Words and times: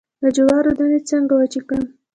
د 0.21 0.23
جوارو 0.35 0.71
دانی 0.77 0.99
څنګه 1.09 1.33
وچې 1.37 1.61
کړم؟ 1.67 1.83